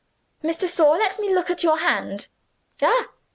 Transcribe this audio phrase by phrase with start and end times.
[0.41, 2.27] "Miss de Sor, let me look at your hand.
[2.81, 3.09] Ah!